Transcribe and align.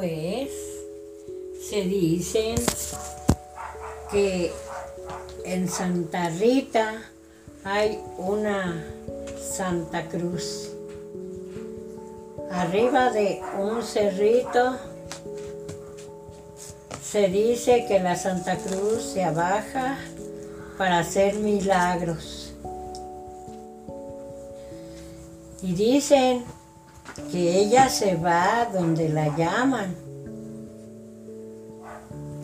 que 0.00 1.82
dicen 1.84 2.56
que 4.10 4.52
en 5.44 5.68
Santa 5.68 6.28
Rita 6.30 7.02
hay 7.64 7.98
una 8.18 8.84
Santa 9.40 10.06
Cruz. 10.08 10.70
Arriba 12.50 13.10
de 13.10 13.40
un 13.58 13.82
cerrito 13.82 14.76
se 17.02 17.28
dice 17.28 17.86
que 17.88 17.98
la 17.98 18.16
Santa 18.16 18.56
Cruz 18.56 19.02
se 19.02 19.24
abaja 19.24 19.98
para 20.76 20.98
hacer 20.98 21.36
milagros. 21.36 22.52
Y 25.62 25.74
dicen 25.74 26.44
que 27.30 27.60
ella 27.60 27.88
se 27.88 28.16
va 28.16 28.68
donde 28.72 29.08
la 29.08 29.34
llaman 29.36 30.06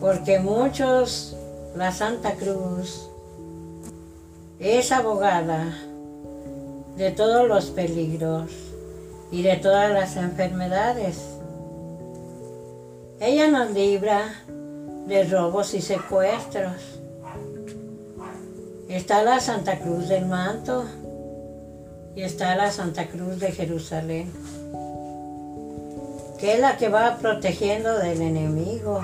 porque 0.03 0.37
muchos, 0.37 1.33
la 1.77 1.93
Santa 1.93 2.33
Cruz 2.33 3.07
es 4.59 4.91
abogada 4.91 5.73
de 6.97 7.11
todos 7.11 7.47
los 7.47 7.67
peligros 7.67 8.51
y 9.31 9.43
de 9.43 9.55
todas 9.55 9.93
las 9.93 10.17
enfermedades. 10.17 11.21
Ella 13.21 13.47
nos 13.47 13.71
libra 13.71 14.43
de 15.07 15.23
robos 15.23 15.73
y 15.73 15.81
secuestros. 15.81 16.99
Está 18.89 19.23
la 19.23 19.39
Santa 19.39 19.79
Cruz 19.79 20.09
del 20.09 20.25
Manto 20.25 20.83
y 22.13 22.23
está 22.23 22.57
la 22.57 22.71
Santa 22.71 23.07
Cruz 23.07 23.39
de 23.39 23.53
Jerusalén, 23.53 24.33
que 26.43 26.55
es 26.55 26.59
la 26.59 26.75
que 26.75 26.89
va 26.89 27.19
protegiendo 27.19 27.97
del 27.99 28.21
enemigo 28.21 29.01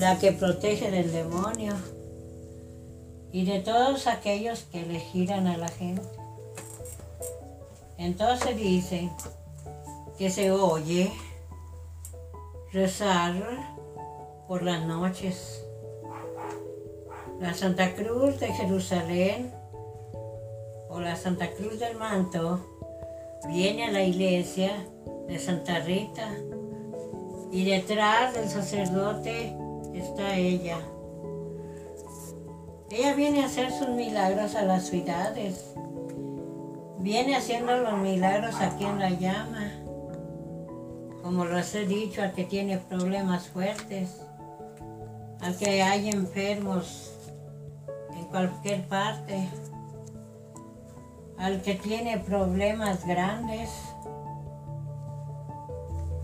la 0.00 0.18
que 0.18 0.32
protege 0.32 0.90
del 0.90 1.12
demonio 1.12 1.72
y 3.30 3.44
de 3.44 3.60
todos 3.60 4.08
aquellos 4.08 4.64
que 4.72 4.84
le 4.84 4.98
giran 4.98 5.46
a 5.46 5.56
la 5.56 5.68
gente. 5.68 6.02
Entonces 7.96 8.56
dice 8.56 9.08
que 10.18 10.30
se 10.30 10.50
oye 10.50 11.12
rezar 12.72 13.34
por 14.48 14.64
las 14.64 14.84
noches. 14.84 15.64
La 17.38 17.54
Santa 17.54 17.94
Cruz 17.94 18.40
de 18.40 18.48
Jerusalén 18.48 19.54
o 20.88 20.98
la 20.98 21.14
Santa 21.14 21.52
Cruz 21.52 21.78
del 21.78 21.96
Manto 21.96 22.58
viene 23.46 23.84
a 23.84 23.92
la 23.92 24.02
iglesia 24.02 24.88
de 25.26 25.38
Santa 25.38 25.80
Rita 25.80 26.28
y 27.50 27.64
detrás 27.64 28.34
del 28.34 28.48
sacerdote 28.48 29.56
está 29.94 30.36
ella. 30.36 30.78
Ella 32.90 33.14
viene 33.14 33.42
a 33.42 33.46
hacer 33.46 33.72
sus 33.72 33.88
milagros 33.88 34.54
a 34.54 34.62
las 34.62 34.86
ciudades. 34.86 35.74
Viene 36.98 37.36
haciendo 37.36 37.76
los 37.76 37.98
milagros 37.98 38.60
aquí 38.60 38.84
en 38.84 38.98
la 38.98 39.10
llama. 39.10 39.72
Como 41.22 41.44
les 41.44 41.74
he 41.74 41.86
dicho, 41.86 42.22
al 42.22 42.32
que 42.32 42.44
tiene 42.44 42.78
problemas 42.78 43.48
fuertes, 43.48 44.20
al 45.40 45.56
que 45.56 45.82
hay 45.82 46.10
enfermos 46.10 47.12
en 48.16 48.24
cualquier 48.26 48.86
parte, 48.88 49.48
al 51.38 51.62
que 51.62 51.74
tiene 51.74 52.18
problemas 52.18 53.06
grandes, 53.06 53.70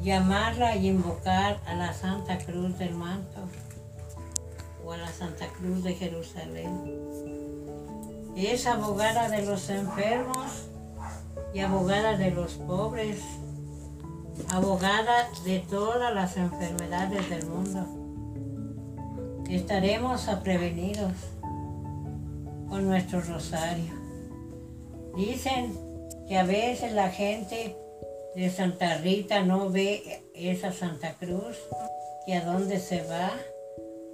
llamarla 0.03 0.77
y 0.77 0.89
invocar 0.89 1.61
a 1.67 1.75
la 1.75 1.93
Santa 1.93 2.39
Cruz 2.39 2.79
del 2.79 2.95
Manto 2.95 3.41
o 4.85 4.93
a 4.93 4.97
la 4.97 5.09
Santa 5.09 5.47
Cruz 5.49 5.83
de 5.85 5.95
Jerusalén. 5.95 7.01
Es 8.37 8.67
abogada 8.67 9.29
de 9.29 9.45
los 9.45 9.69
enfermos 9.69 10.69
y 11.53 11.61
abogada 11.61 12.17
de 12.17 12.31
los 12.31 12.53
pobres, 12.55 13.19
abogada 14.49 15.29
de 15.45 15.59
todas 15.59 16.15
las 16.15 16.37
enfermedades 16.37 17.29
del 17.29 17.47
mundo. 17.47 17.87
Estaremos 19.51 20.27
prevenidos 20.43 21.13
con 22.69 22.87
nuestro 22.87 23.21
rosario. 23.21 23.93
Dicen 25.17 25.77
que 26.29 26.39
a 26.39 26.45
veces 26.45 26.93
la 26.93 27.11
gente 27.11 27.77
de 28.35 28.49
Santa 28.49 28.99
Rita 28.99 29.43
no 29.43 29.71
ve 29.71 30.23
esa 30.35 30.73
Santa 30.73 31.17
Cruz, 31.19 31.59
que 32.25 32.35
a 32.35 32.45
dónde 32.45 32.79
se 32.79 33.03
va, 33.03 33.33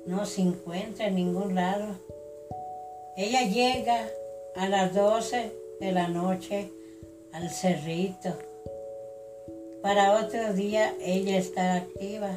no 0.06 0.25
se 0.25 0.43
encuentra 0.43 1.09
en 1.09 1.16
ningún 1.16 1.54
lado. 1.54 1.87
Ella 3.16 3.43
llega 3.43 4.09
a 4.56 4.69
las 4.69 4.94
12 4.94 5.53
de 5.81 5.93
la 5.93 6.09
noche 6.09 6.71
al 7.32 7.50
cerrito. 7.50 8.37
Para 9.82 10.19
otro 10.19 10.55
día 10.55 10.94
ella 11.00 11.37
está 11.37 11.76
activa. 11.76 12.31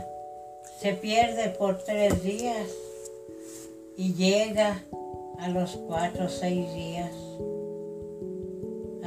Se 0.79 0.93
pierde 0.93 1.49
por 1.49 1.77
tres 1.83 2.21
días 2.23 2.67
y 3.97 4.13
llega 4.13 4.83
a 5.39 5.49
los 5.49 5.71
cuatro 5.87 6.25
o 6.25 6.29
seis 6.29 6.73
días. 6.73 7.11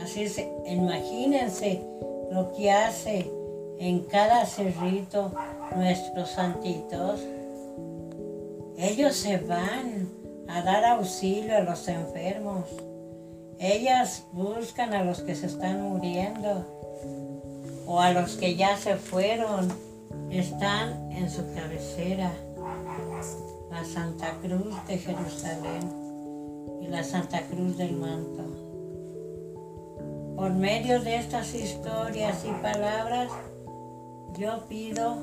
Así 0.02 0.24
es, 0.24 0.42
imagínense 0.66 1.82
lo 2.32 2.50
que 2.52 2.70
hace 2.70 3.30
en 3.78 4.00
cada 4.00 4.46
cerrito 4.46 5.32
nuestros 5.76 6.30
santitos. 6.30 7.20
Ellos 8.78 9.14
se 9.16 9.36
van 9.36 10.08
a 10.48 10.62
dar 10.62 10.84
auxilio 10.84 11.56
a 11.56 11.60
los 11.60 11.86
enfermos. 11.88 12.64
Ellas 13.58 14.24
buscan 14.32 14.94
a 14.94 15.04
los 15.04 15.20
que 15.20 15.34
se 15.34 15.46
están 15.46 15.82
muriendo 15.82 16.64
o 17.86 18.00
a 18.00 18.12
los 18.12 18.36
que 18.36 18.56
ya 18.56 18.78
se 18.78 18.96
fueron. 18.96 19.68
Están 20.30 21.12
en 21.12 21.30
su 21.30 21.42
cabecera. 21.54 22.32
La 23.70 23.84
Santa 23.84 24.38
Cruz 24.40 24.74
de 24.86 24.96
Jerusalén 24.96 26.80
y 26.80 26.88
la 26.88 27.04
Santa 27.04 27.42
Cruz 27.42 27.76
del 27.76 27.92
Manto. 27.92 28.71
Por 30.36 30.52
medio 30.54 31.00
de 31.00 31.16
estas 31.16 31.54
historias 31.54 32.44
y 32.44 32.62
palabras, 32.62 33.30
yo 34.38 34.66
pido 34.68 35.16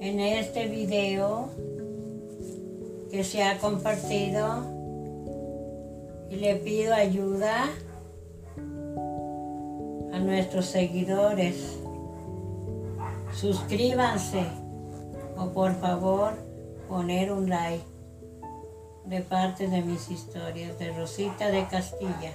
en 0.00 0.20
este 0.20 0.66
video 0.66 1.48
que 3.10 3.24
se 3.24 3.42
ha 3.42 3.58
compartido 3.58 4.64
y 6.30 6.36
le 6.36 6.56
pido 6.56 6.94
ayuda 6.94 7.70
a 10.12 10.18
nuestros 10.18 10.66
seguidores. 10.66 11.78
Suscríbanse 13.34 14.44
o 15.36 15.46
por 15.50 15.74
favor 15.74 16.34
poner 16.88 17.32
un 17.32 17.48
like 17.48 17.84
de 19.06 19.20
parte 19.20 19.68
de 19.68 19.82
mis 19.82 20.10
historias 20.10 20.78
de 20.78 20.92
Rosita 20.92 21.50
de 21.50 21.66
Castilla. 21.66 22.32